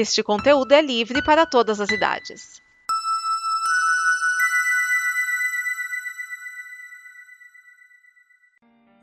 [0.00, 2.62] Este conteúdo é livre para todas as idades.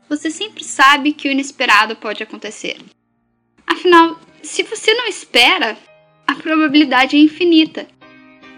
[0.08, 2.78] Você sempre sabe que o inesperado pode acontecer.
[3.66, 5.76] Afinal, se você não espera,
[6.26, 7.86] a probabilidade é infinita.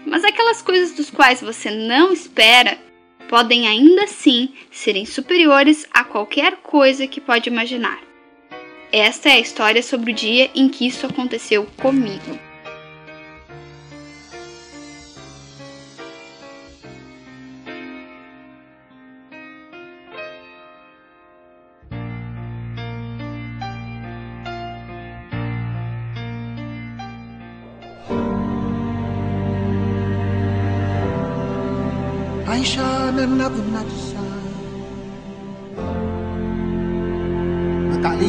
[0.05, 2.79] Mas aquelas coisas dos quais você não espera
[3.27, 8.08] podem ainda assim serem superiores a qualquer coisa que pode imaginar.
[8.91, 12.49] Esta é a história sobre o dia em que isso aconteceu comigo.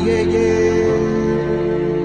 [0.07, 2.01] yeah, yeah.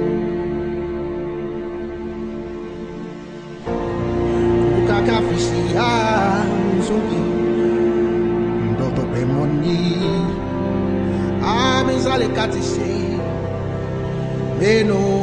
[4.88, 5.90] Kaka fisia
[8.71, 9.98] ndoto pemoni
[14.60, 15.15] meno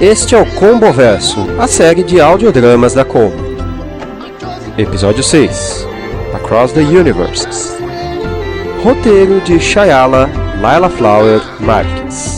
[0.00, 3.56] Este é o Combo Verso, a série de audiodramas da Combo.
[4.76, 5.88] Episódio 6
[6.34, 7.78] Across the Universes.
[8.84, 10.28] Roteiro de Shayala
[10.60, 12.35] Laila Flower Marques.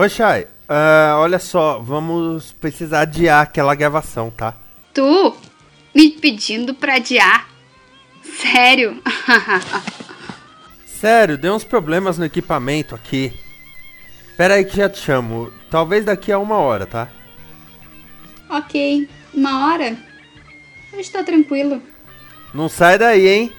[0.00, 0.46] Oi, Chay.
[0.66, 4.54] Ah, olha só, vamos precisar adiar aquela gravação, tá?
[4.94, 5.36] Tu
[5.94, 7.46] me pedindo pra adiar?
[8.22, 9.02] Sério?
[10.88, 13.30] Sério, deu uns problemas no equipamento aqui.
[14.38, 15.52] Pera aí que já te chamo.
[15.70, 17.06] Talvez daqui a uma hora, tá?
[18.48, 19.98] ok, uma hora?
[20.94, 21.82] Eu estou tranquilo.
[22.54, 23.52] Não sai daí, hein?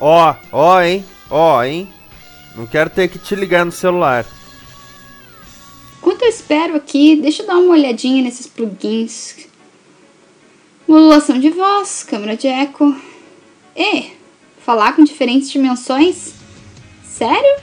[0.00, 1.04] Ó, ó, hein?
[1.30, 1.88] Ó, hein?
[2.56, 4.26] Não quero ter que te ligar no celular.
[6.26, 9.46] Eu espero aqui, deixa eu dar uma olhadinha nesses plugins.
[10.88, 12.96] Modulação de voz, câmera de eco.
[13.76, 14.10] E
[14.58, 16.34] falar com diferentes dimensões?
[17.04, 17.60] Sério?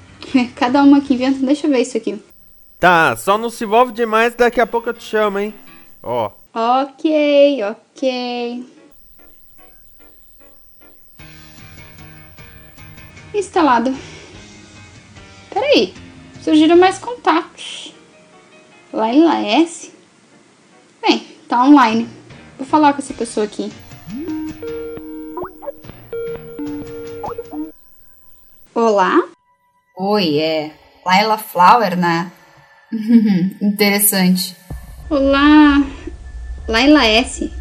[0.56, 2.18] Cada uma que inventa, deixa eu ver isso aqui.
[2.80, 5.54] Tá, só não se envolve demais, daqui a pouco eu te chamo, hein?
[6.02, 6.30] Ó.
[6.54, 8.64] Ok, ok.
[13.34, 13.94] Instalado.
[15.50, 15.92] Peraí,
[16.42, 17.85] surgiram mais contatos.
[18.96, 19.92] Laila S?
[21.02, 22.08] Bem, tá online.
[22.56, 23.70] Vou falar com essa pessoa aqui.
[28.74, 29.22] Olá?
[29.98, 30.72] Oi, é
[31.04, 32.32] Laila Flower, né?
[33.60, 34.56] Interessante.
[35.10, 35.84] Olá,
[36.66, 37.52] Laila S.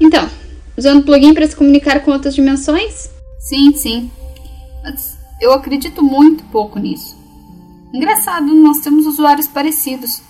[0.00, 0.30] Então,
[0.78, 3.10] usando o plugin para se comunicar com outras dimensões?
[3.38, 4.10] Sim, sim.
[4.82, 7.15] Mas eu acredito muito pouco nisso.
[7.92, 10.22] Engraçado, nós temos usuários parecidos.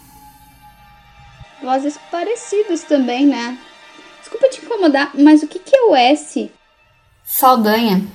[1.62, 3.58] Vozes parecidas também, né?
[4.20, 6.50] Desculpa te incomodar, mas o que, que é o S?
[7.24, 8.06] Saldanha.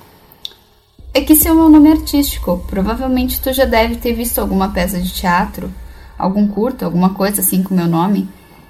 [1.13, 2.63] É que esse é o meu nome artístico.
[2.69, 5.73] Provavelmente tu já deve ter visto alguma peça de teatro,
[6.17, 8.29] algum curto, alguma coisa assim com meu nome.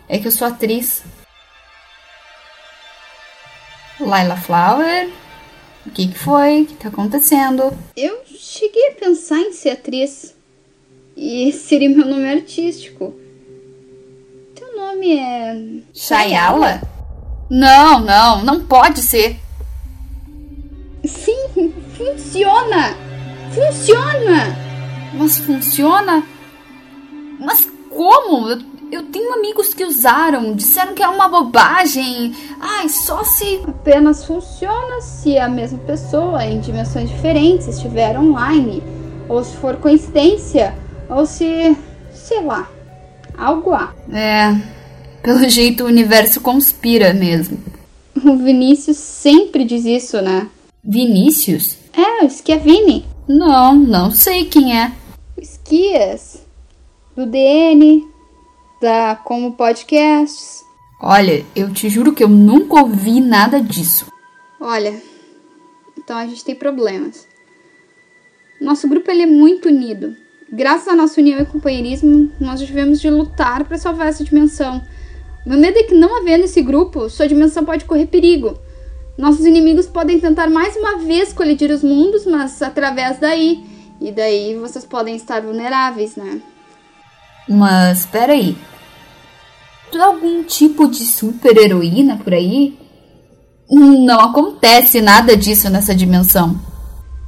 [0.10, 1.04] É que eu sou atriz.
[4.00, 5.10] Laila Flower.
[5.86, 6.62] O que, que foi?
[6.62, 7.72] O que tá acontecendo?
[7.96, 10.36] Eu cheguei a pensar em ser atriz.
[11.16, 13.14] E esse seria meu nome artístico.
[14.56, 15.82] Teu nome é.
[15.94, 16.82] Shayala?
[17.50, 19.38] Não, não, não pode ser.
[21.04, 22.96] Sim, funciona!
[23.52, 24.56] Funciona!
[25.14, 26.24] Mas funciona?
[27.40, 28.48] Mas como?
[28.48, 28.62] Eu,
[28.92, 32.34] eu tenho amigos que usaram, disseram que é uma bobagem.
[32.60, 33.62] Ai, só se.
[33.68, 38.82] Apenas funciona se a mesma pessoa em dimensões diferentes estiver online.
[39.28, 40.76] Ou se for coincidência.
[41.12, 41.76] Ou se.
[42.14, 42.70] sei lá.
[43.38, 43.94] Algo há.
[44.12, 44.56] É.
[45.22, 47.62] Pelo jeito o universo conspira mesmo.
[48.24, 50.48] O Vinícius sempre diz isso, né?
[50.84, 51.78] Vinícius?
[51.94, 53.06] É, o Schiavini.
[53.28, 54.92] Não, não sei quem é.
[55.38, 56.46] O Esquias.
[57.16, 58.04] Do DN.
[58.82, 60.62] Da Como Podcasts.
[61.02, 64.06] Olha, eu te juro que eu nunca ouvi nada disso.
[64.60, 65.02] Olha,
[65.98, 67.28] então a gente tem problemas.
[68.60, 70.16] Nosso grupo ele é muito unido.
[70.54, 74.82] Graças à nossa união e companheirismo, nós devemos de lutar para salvar essa dimensão.
[75.46, 78.60] Meu medo é que não havendo esse grupo, sua dimensão pode correr perigo.
[79.18, 83.64] Nossos inimigos podem tentar mais uma vez colidir os mundos, mas através daí.
[84.02, 86.42] E daí vocês podem estar vulneráveis, né?
[87.48, 88.58] Mas peraí.
[89.90, 92.78] Tu é algum tipo de super heroína por aí?
[93.70, 96.60] Não acontece nada disso nessa dimensão.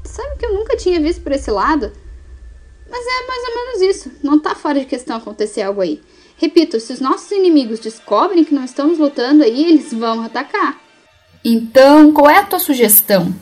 [0.03, 2.02] Sabe que eu nunca tinha visto por esse lado?
[2.93, 4.11] Mas é mais ou menos isso.
[4.21, 5.99] Não tá fora de questão acontecer algo aí.
[6.37, 10.79] Repito, se os nossos inimigos descobrem que não estamos lutando aí, eles vão atacar.
[11.43, 13.33] Então, qual é a tua sugestão?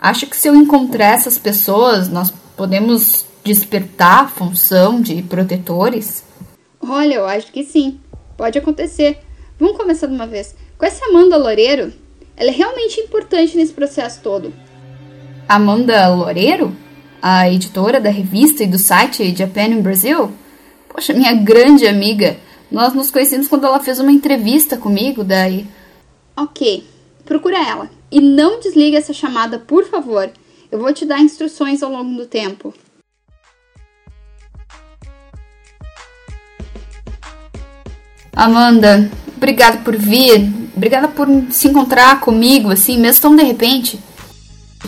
[0.00, 6.24] Acha que se eu encontrar essas pessoas, nós podemos despertar a função de protetores?
[6.80, 8.00] Olha, eu acho que sim.
[8.38, 9.18] Pode acontecer.
[9.60, 10.56] Vamos começar de uma vez.
[10.78, 11.92] Com essa Amanda Loureiro,
[12.34, 14.50] ela é realmente importante nesse processo todo.
[15.46, 16.74] Amanda Loureiro?
[17.20, 20.30] A editora da revista e do site Japan in Brasil?
[20.88, 22.38] Poxa, minha grande amiga.
[22.70, 25.66] Nós nos conhecemos quando ela fez uma entrevista comigo, daí.
[26.36, 26.86] Ok,
[27.24, 27.90] procura ela.
[28.10, 30.30] E não desligue essa chamada, por favor.
[30.70, 32.72] Eu vou te dar instruções ao longo do tempo.
[38.32, 40.48] Amanda, obrigada por vir.
[40.76, 43.98] Obrigada por se encontrar comigo, assim, mesmo tão de repente.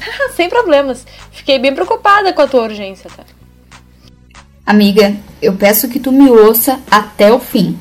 [0.35, 1.07] Sem problemas.
[1.33, 3.25] Fiquei bem preocupada com a tua urgência, tá?
[4.65, 7.79] Amiga, eu peço que tu me ouça até o fim.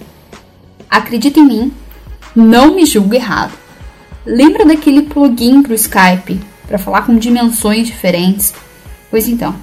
[0.90, 1.74] Acredita em mim,
[2.36, 3.54] não me julgue errado.
[4.26, 8.54] Lembra daquele plugin pro Skype para falar com dimensões diferentes?
[9.10, 9.56] Pois então,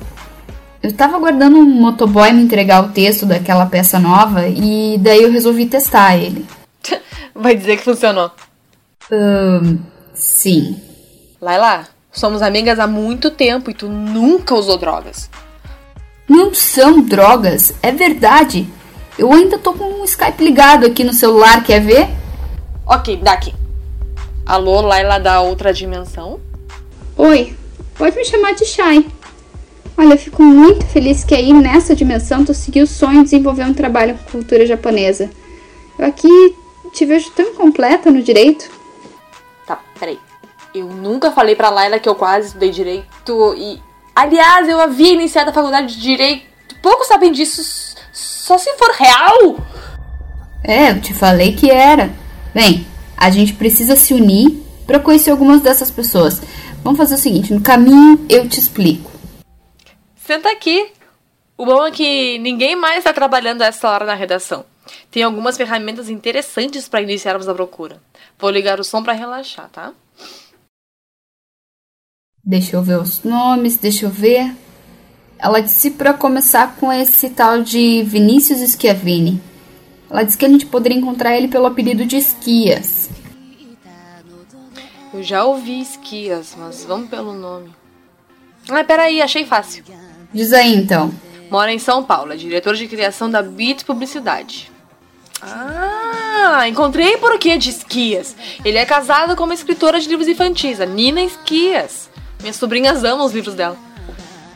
[0.83, 5.33] eu tava aguardando um motoboy me entregar o texto daquela peça nova e daí eu
[5.33, 6.47] resolvi testar ele.
[7.35, 8.31] Vai dizer que funcionou.
[9.11, 9.79] Ahn,
[10.15, 10.81] sim.
[11.41, 11.87] Laila,
[12.17, 15.31] somos amigas há muito tempo e tu nunca usou drogas.
[16.27, 18.67] Não são drogas, é verdade.
[19.19, 22.09] Eu ainda tô com o Skype ligado aqui no celular, quer ver?
[22.87, 23.55] Ok, daqui.
[24.45, 26.41] Alô, Laila da outra dimensão?
[27.17, 27.55] Oi,
[27.97, 29.07] pode me chamar de Shai.
[29.97, 33.65] Olha, eu fico muito feliz que aí nessa dimensão tu seguiu o sonho de desenvolver
[33.65, 35.31] um trabalho com cultura japonesa.
[35.99, 36.55] Eu aqui
[36.93, 38.71] te vejo tão completa no direito.
[39.67, 40.19] Tá, peraí.
[40.79, 43.81] Eu nunca falei pra Laila que eu quase estudei direito e.
[44.15, 46.45] Aliás, eu havia iniciado a faculdade de direito.
[46.83, 49.57] Poucos sabem disso, só se for real.
[50.63, 52.11] É, eu te falei que era.
[52.55, 52.87] Bem,
[53.17, 56.43] a gente precisa se unir para conhecer algumas dessas pessoas.
[56.85, 59.11] Vamos fazer o seguinte, no caminho eu te explico.
[60.15, 60.93] Senta aqui.
[61.57, 64.67] O bom é que ninguém mais está trabalhando a essa hora na redação.
[65.11, 67.99] Tem algumas ferramentas interessantes para iniciarmos a procura.
[68.39, 69.95] Vou ligar o som para relaxar, tá?
[72.49, 74.55] Deixa eu ver os nomes, deixa eu ver.
[75.37, 79.43] Ela disse para começar com esse tal de Vinícius Schiavini.
[80.09, 83.11] Ela disse que a gente poderia encontrar ele pelo apelido de Esquias.
[85.13, 87.71] Eu já ouvi esquias, mas vamos pelo nome.
[88.69, 89.83] Ah, peraí, achei fácil.
[90.33, 91.13] Diz aí então.
[91.51, 94.71] Mora em São Paulo, é diretor de criação da Beat Publicidade.
[95.43, 98.37] Ah, encontrei por que de Esquias.
[98.65, 102.09] Ele é casado com uma escritora de livros infantis, a Nina Esquias.
[102.41, 103.77] Minhas sobrinhas amam os livros dela.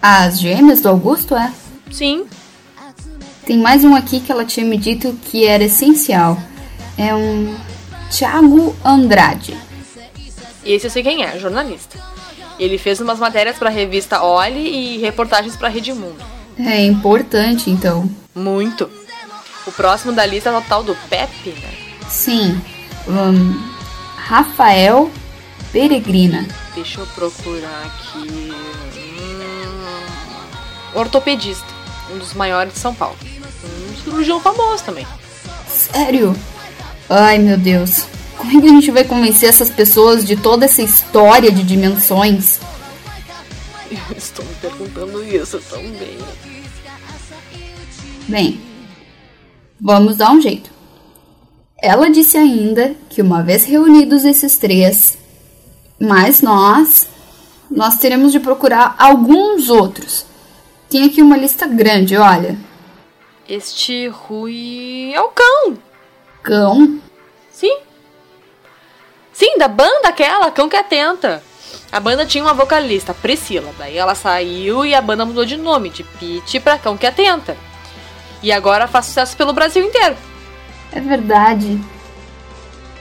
[0.01, 1.53] As gêmeas do Augusto é?
[1.91, 2.25] Sim,
[3.45, 6.39] Tem mais um aqui que ela tinha me dito que era essencial.
[6.97, 7.57] É um
[8.11, 9.57] Thiago Andrade.
[10.65, 11.99] esse eu sei quem é, jornalista.
[12.59, 16.23] Ele fez umas matérias pra revista Olhe e reportagens pra Rede Mundo.
[16.59, 18.09] É importante então.
[18.35, 18.89] Muito.
[19.67, 21.73] O próximo da lista é o tal do Pepe, né?
[22.09, 22.61] Sim.
[23.09, 23.61] hum,
[24.17, 25.11] Rafael
[25.73, 26.47] Peregrina.
[26.75, 28.53] Deixa eu procurar aqui.
[28.97, 29.81] Hum,
[30.95, 31.67] ortopedista,
[32.13, 33.17] um dos maiores de São Paulo.
[33.65, 35.07] Um cirurgião famoso também.
[35.69, 36.35] Sério?
[37.09, 38.05] Ai meu Deus.
[38.37, 42.59] Como é que a gente vai convencer essas pessoas de toda essa história de dimensões?
[43.91, 46.17] Eu estou me perguntando isso também.
[48.29, 48.61] Bem,
[49.81, 50.71] vamos dar um jeito.
[51.83, 55.19] Ela disse ainda que uma vez reunidos esses três,
[56.01, 57.09] mais nós,
[57.71, 60.27] nós teremos de procurar alguns outros.
[60.89, 62.59] Tem aqui uma lista grande, olha.
[63.49, 65.79] Este Rui é o cão.
[66.43, 67.01] Cão,
[67.61, 67.77] Sim.
[69.35, 71.43] Sim, da banda aquela, Cão que Atenta.
[71.93, 73.71] A banda tinha uma vocalista, Priscila.
[73.79, 77.57] Daí ela saiu e a banda mudou de nome, de Pete pra Cão que Atenta.
[78.43, 80.17] E agora faz sucesso pelo Brasil inteiro.
[80.93, 81.79] É verdade.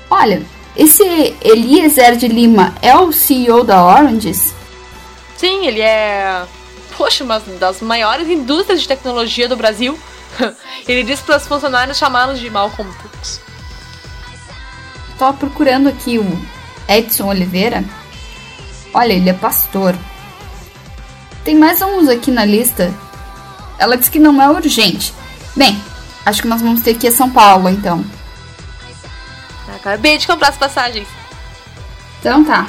[0.09, 0.43] Olha,
[0.79, 1.03] esse
[1.41, 4.55] Eliezer de Lima é o CEO da Oranges?
[5.35, 6.45] Sim, ele é.
[6.95, 9.99] Poxa, uma das maiores indústrias de tecnologia do Brasil.
[10.87, 13.41] ele disse para os funcionários chamá-los de Malcolm Brooks.
[15.17, 16.41] Tô procurando aqui o
[16.87, 17.83] Edson Oliveira.
[18.93, 19.93] Olha, ele é pastor.
[21.43, 22.93] Tem mais uns aqui na lista.
[23.77, 25.13] Ela disse que não é urgente.
[25.57, 25.77] Bem,
[26.25, 28.01] acho que nós vamos ter que ir a São Paulo, então.
[29.79, 31.07] Acabei de comprar as passagens.
[32.19, 32.67] Então tá.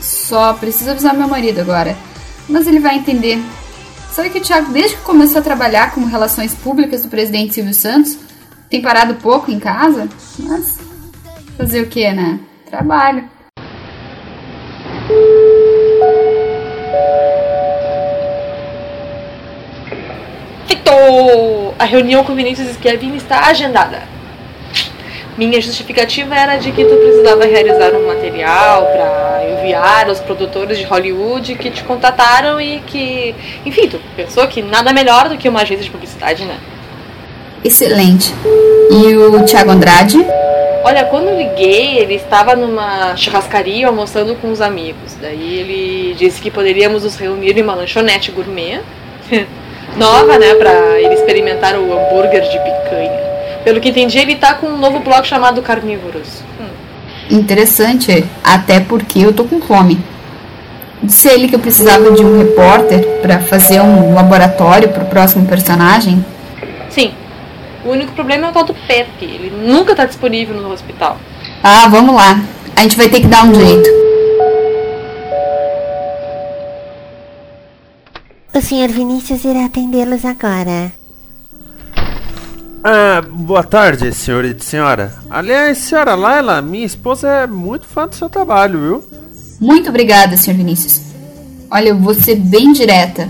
[0.00, 1.96] Só preciso avisar meu marido agora.
[2.48, 3.42] Mas ele vai entender.
[4.12, 7.74] Sabe que o Thiago, desde que começou a trabalhar como relações públicas do presidente Silvio
[7.74, 8.16] Santos,
[8.70, 10.08] tem parado pouco em casa?
[10.38, 10.78] Mas
[11.56, 12.38] fazer o que, né?
[12.70, 13.28] Trabalho.
[20.84, 21.74] Feito!
[21.78, 24.13] A reunião com o Vinícius Schiavini está agendada.
[25.36, 30.84] Minha justificativa era de que tu precisava realizar um material para enviar aos produtores de
[30.84, 33.34] Hollywood que te contataram e que,
[33.66, 36.56] enfim, tu pensou que nada melhor do que uma agência de publicidade, né?
[37.64, 38.32] Excelente.
[38.90, 40.24] E o Thiago Andrade?
[40.84, 45.16] Olha, quando eu liguei, ele estava numa churrascaria almoçando com os amigos.
[45.20, 48.80] Daí ele disse que poderíamos nos reunir em uma lanchonete gourmet.
[49.96, 53.33] Nova, né, pra ele experimentar o hambúrguer de picanha.
[53.64, 56.42] Pelo que entendi, ele tá com um novo blog chamado Carnívoros.
[56.60, 57.36] Hum.
[57.36, 59.98] Interessante, até porque eu tô com fome.
[61.02, 66.24] Disse ele que eu precisava de um repórter para fazer um laboratório pro próximo personagem.
[66.90, 67.12] Sim.
[67.84, 69.24] O único problema é o tal do Pepe.
[69.24, 71.18] Ele nunca tá disponível no hospital.
[71.62, 72.40] Ah, vamos lá.
[72.76, 73.88] A gente vai ter que dar um jeito.
[78.54, 80.92] O senhor Vinícius irá atendê-los agora.
[82.86, 85.14] Ah, boa tarde, senhorita e senhora.
[85.30, 89.04] Aliás, senhora Laila, minha esposa é muito fã do seu trabalho, viu?
[89.58, 90.52] Muito obrigada, Sr.
[90.52, 91.00] Vinícius.
[91.70, 93.26] Olha, eu vou ser bem direta.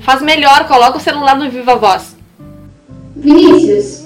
[0.00, 2.14] Faz melhor, coloca o celular no Viva Voz.
[3.16, 4.02] Vinícius,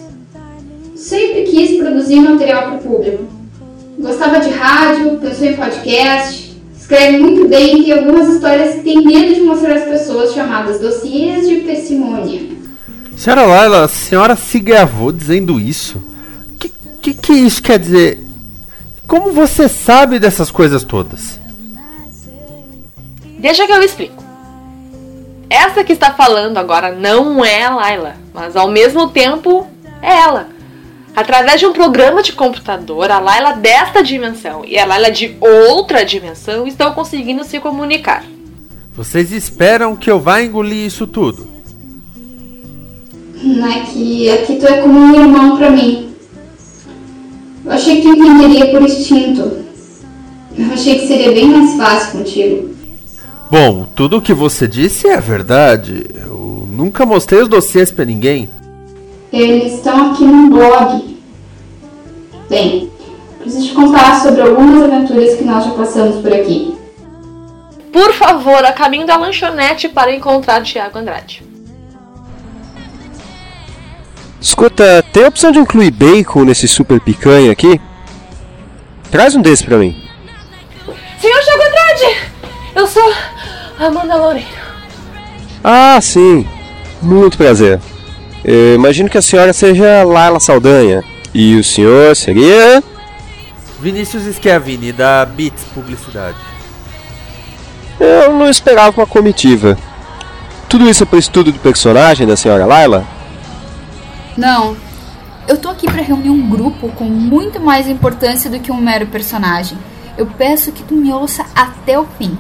[0.95, 3.25] sempre quis produzir material para o público.
[3.99, 9.05] Gostava de rádio, pensou em podcast, escreve muito bem e tem algumas histórias que tem
[9.05, 12.55] medo de mostrar às pessoas chamadas dossiês de parcimônia.
[13.17, 16.03] Senhora Laila, a senhora se gravou dizendo isso?
[16.61, 16.69] Que,
[17.01, 18.21] que que isso quer dizer?
[19.07, 21.41] Como você sabe dessas coisas todas?
[23.39, 24.23] Deixa que eu explico.
[25.49, 29.67] Essa que está falando agora não é a Laila, mas ao mesmo tempo
[30.03, 30.49] é ela.
[31.15, 36.05] Através de um programa de computador, a Laila desta dimensão e a Laila de outra
[36.05, 38.25] dimensão estão conseguindo se comunicar.
[38.95, 41.56] Vocês esperam que eu vá engolir isso tudo?
[43.43, 46.09] Né, que aqui tu é como um irmão para mim.
[47.65, 49.65] Eu achei que tu entenderia por instinto.
[50.57, 52.71] Eu achei que seria bem mais fácil contigo.
[53.51, 56.07] Bom, tudo o que você disse é verdade.
[56.15, 58.49] Eu nunca mostrei os dossiês pra ninguém.
[59.33, 61.19] Eles estão aqui no blog.
[62.49, 62.91] Bem,
[63.41, 66.75] preciso te contar sobre algumas aventuras que nós já passamos por aqui.
[67.93, 71.56] Por favor, a caminho da lanchonete para encontrar Tiago Andrade.
[74.41, 77.81] Escuta, tem a opção de incluir bacon nesse super picanha aqui?
[79.11, 79.97] Traz um desse pra mim.
[81.21, 82.17] Senhor Tiago Andrade!
[82.75, 83.13] Eu sou
[83.79, 84.47] Amanda Loureiro.
[85.65, 86.47] Ah, sim.
[87.01, 87.81] Muito prazer.
[88.45, 91.03] Eu imagino que a senhora seja Laila Saldanha.
[91.35, 92.83] E o senhor seria.
[93.81, 96.39] Vinícius Schiavini, da Beats Publicidade.
[97.99, 99.77] Eu não esperava uma comitiva.
[100.69, 103.16] Tudo isso é para estudo do personagem da senhora Laila?
[104.37, 104.77] Não.
[105.49, 109.07] Eu tô aqui para reunir um grupo com muito mais importância do que um mero
[109.07, 109.79] personagem.
[110.19, 112.37] Eu peço que tu me ouça até o fim.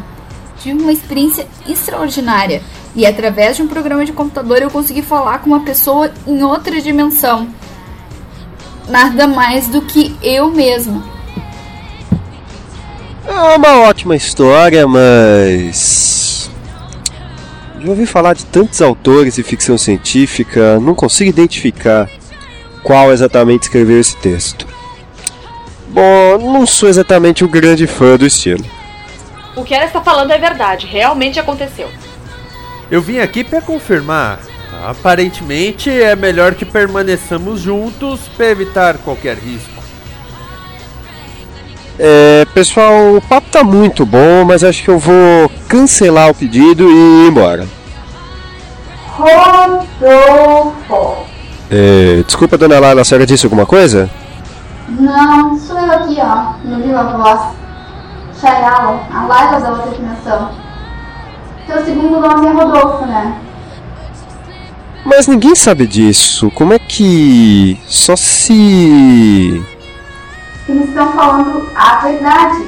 [0.58, 2.62] Tive uma experiência extraordinária
[2.94, 6.80] e através de um programa de computador eu consegui falar com uma pessoa em outra
[6.80, 7.48] dimensão.
[8.88, 11.04] Nada mais do que eu mesma.
[13.26, 16.25] É uma ótima história, mas.
[17.80, 22.08] Já ouvi falar de tantos autores de ficção científica, não consigo identificar
[22.82, 24.66] qual exatamente escreveu esse texto.
[25.88, 28.64] Bom, não sou exatamente um grande fã do estilo.
[29.54, 31.90] O que ela está falando é verdade, realmente aconteceu.
[32.90, 34.40] Eu vim aqui para confirmar.
[34.86, 39.75] Aparentemente é melhor que permaneçamos juntos para evitar qualquer risco.
[41.98, 46.88] É, pessoal, o papo tá muito bom, mas acho que eu vou cancelar o pedido
[46.88, 47.66] e ir embora.
[49.16, 50.46] Rodolfo.
[51.70, 54.10] É, desculpa, dona Laila, a senhora disse alguma coisa?
[54.88, 57.40] Não, sou eu aqui, ó, no Viva Voz.
[58.40, 60.50] Chayala, a Laila da outra dimensão.
[61.66, 63.40] Teu segundo nome é Rodolfo, né?
[65.04, 66.50] Mas ninguém sabe disso.
[66.50, 67.80] Como é que.
[67.86, 69.64] Só se.
[70.68, 72.66] Eles estão falando a verdade.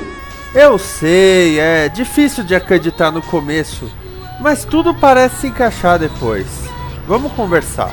[0.55, 3.90] Eu sei, é difícil de acreditar no começo,
[4.40, 6.47] mas tudo parece se encaixar depois.
[7.07, 7.90] Vamos conversar.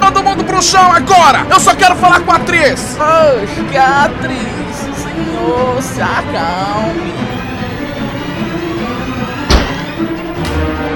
[0.00, 1.46] Todo mundo pro chão agora!
[1.50, 2.96] Eu só quero falar com a atriz!
[2.98, 4.76] Oxe, que atriz!
[4.96, 7.12] Senhor, se acalme!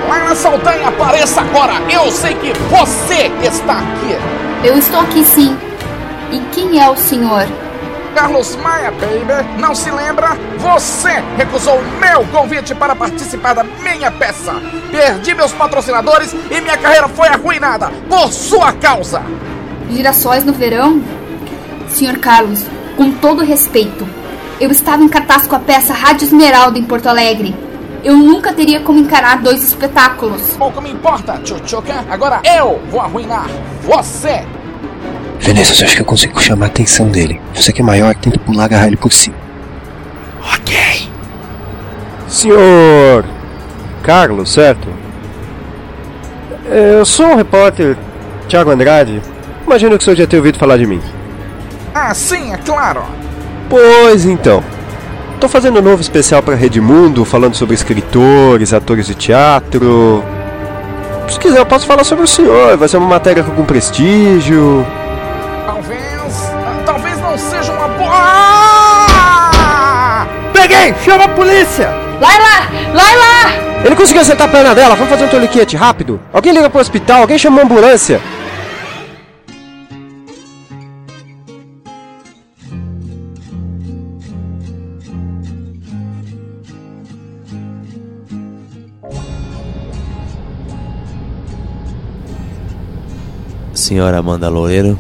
[0.09, 1.75] Laila Saldanha, apareça agora!
[1.91, 4.17] Eu sei que você está aqui!
[4.65, 5.57] Eu estou aqui sim.
[6.31, 7.47] E quem é o senhor?
[8.15, 9.61] Carlos Maia, baby!
[9.61, 10.39] Não se lembra?
[10.59, 14.55] Você recusou meu convite para participar da minha peça!
[14.91, 19.23] Perdi meus patrocinadores e minha carreira foi arruinada por sua causa!
[19.91, 21.03] Girassóis no verão?
[21.89, 22.65] Senhor Carlos,
[22.97, 24.07] com todo respeito,
[24.61, 27.66] eu estava em cartaz com a peça Rádio Esmeralda em Porto Alegre.
[28.07, 30.57] Eu nunca teria como encarar dois espetáculos.
[30.57, 32.05] Pouco me importa, Chuchuca.
[32.09, 33.49] Agora eu vou arruinar
[33.83, 34.45] você!
[35.41, 37.41] Vinícius, acho que eu consigo chamar a atenção dele.
[37.53, 39.35] Você que é maior, tenta pular e agarrar ele por cima.
[40.55, 41.11] Ok!
[42.29, 43.25] Senhor.
[44.05, 44.87] Carlos, certo?
[46.67, 47.97] Eu sou o repórter
[48.49, 49.21] Thiago Andrade.
[49.67, 51.03] Imagino que o senhor já tenha ouvido falar de mim.
[51.93, 53.03] Ah, sim, é claro!
[53.69, 54.63] Pois então.
[55.47, 60.25] Tô fazendo um novo especial pra Rede Mundo, falando sobre escritores, atores de teatro.
[61.29, 62.77] Se quiser, eu posso falar sobre o senhor.
[62.77, 64.85] Vai ser uma matéria com prestígio.
[65.65, 66.53] Talvez.
[66.85, 68.11] Talvez não seja uma boa.
[68.13, 69.47] Ah!
[70.53, 70.93] Peguei!
[71.05, 71.95] Chama a polícia!
[72.21, 72.69] Laila!
[72.93, 73.85] Laila!
[73.85, 74.97] Ele conseguiu acertar a perna dela.
[74.97, 76.19] Vamos fazer um toliquete rápido.
[76.33, 78.21] Alguém liga pro hospital, alguém chama uma ambulância.
[93.87, 94.99] Senhora Amanda Loureiro,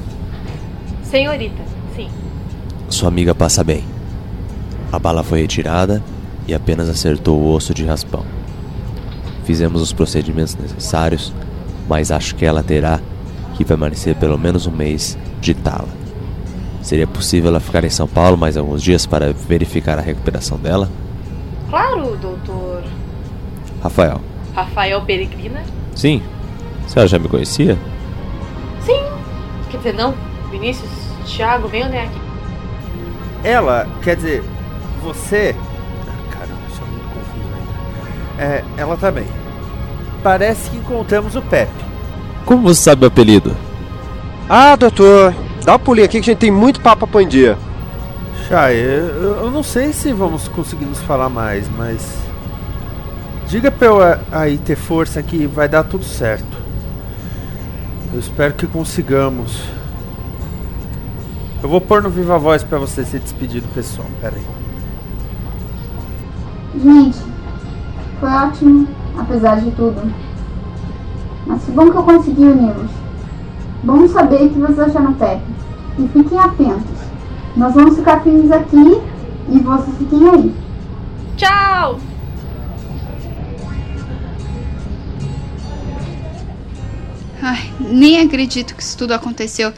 [1.02, 1.60] Senhorita,
[1.96, 2.08] sim.
[2.88, 3.82] sua amiga passa bem.
[4.92, 6.00] A bala foi retirada
[6.46, 8.24] e apenas acertou o osso de raspão.
[9.42, 11.32] Fizemos os procedimentos necessários,
[11.88, 13.00] mas acho que ela terá
[13.56, 15.88] que permanecer pelo menos um mês de tala.
[16.80, 20.88] Seria possível ela ficar em São Paulo mais alguns dias para verificar a recuperação dela?
[21.68, 22.84] Claro, doutor
[23.82, 24.20] Rafael.
[24.54, 25.64] Rafael Peregrina.
[25.92, 26.22] Sim.
[26.84, 27.76] A senhora já me conhecia?
[29.82, 30.14] Quer dizer, não.
[30.50, 30.90] Vinícius,
[31.26, 32.20] Thiago, venham né aqui.
[33.44, 34.42] Ela, quer dizer,
[35.02, 35.54] você.
[36.08, 37.54] Ah, Caramba, isso é muito confuso
[38.38, 38.54] ainda.
[38.54, 39.26] É, ela também.
[40.22, 41.84] Parece que encontramos o Pepe.
[42.44, 43.56] Como você sabe o apelido?
[44.48, 45.34] Ah, doutor.
[45.64, 47.58] Dá uma pulinha aqui que a gente tem muito papo pra dia.
[48.48, 52.16] Chay, eu, eu não sei se vamos conseguir nos falar mais, mas.
[53.48, 56.56] Diga pra eu a- aí ter força que vai dar tudo certo.
[58.12, 59.62] Eu espero que consigamos.
[61.62, 64.08] Eu vou pôr no Viva Voz pra você se despedir do pessoal.
[64.20, 64.46] Pera aí.
[66.82, 67.18] Gente,
[68.20, 68.88] foi ótimo,
[69.18, 70.12] apesar de tudo.
[71.46, 72.90] Mas que bom que eu consegui uni-los.
[73.82, 75.42] Bom saber que vocês acharam Pepe.
[75.98, 76.96] E fiquem atentos.
[77.56, 79.00] Nós vamos ficar firmes aqui
[79.48, 80.54] e vocês fiquem aí.
[81.36, 81.98] Tchau!
[87.48, 89.72] Ai, nem acredito que isso tudo aconteceu.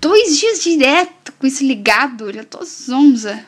[0.00, 3.46] Dois dias direto com isso ligado, eu tô zonza.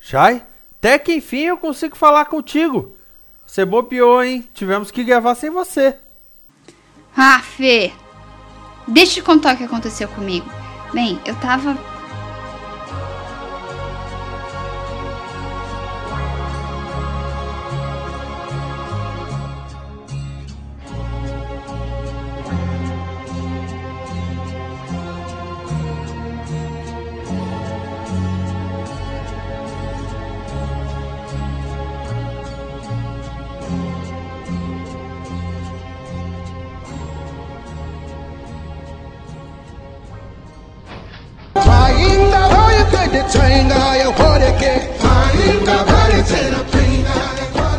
[0.00, 0.42] Chay,
[0.78, 2.96] até que enfim eu consigo falar contigo.
[3.46, 4.48] Você bobeou, hein?
[4.54, 5.94] Tivemos que gravar sem você.
[7.14, 7.92] Ah, Fê,
[8.88, 10.50] deixa eu te contar o que aconteceu comigo.
[10.94, 11.76] Bem, eu tava.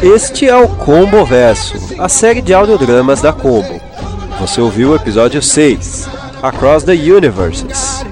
[0.02, 3.80] Este é o Combo Verso, a série de audiodramas da Combo.
[4.40, 6.10] Você ouviu o episódio 6,
[6.42, 8.04] Across the Universes.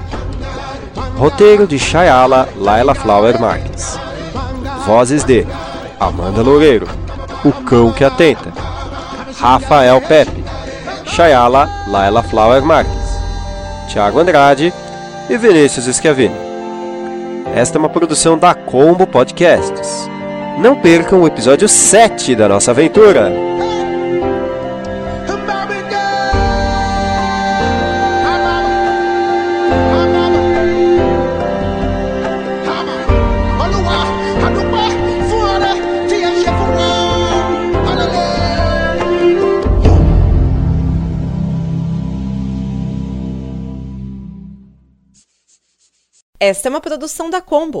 [1.16, 3.98] Roteiro de Shayala Laila Flower Marques.
[4.86, 5.44] Vozes de
[5.98, 6.86] Amanda Loureiro,
[7.44, 8.52] O Cão que Atenta,
[9.40, 10.44] Rafael Pepe,
[11.04, 13.18] Shayala Laila Flower Marques,
[13.92, 14.72] Thiago Andrade
[15.28, 16.36] e Vinícius Schiavini.
[17.52, 19.79] Esta é uma produção da Combo Podcasts.
[20.58, 23.50] Não percam o episódio 7 da nossa aventura.
[46.42, 47.80] Esta é uma produção da Combo.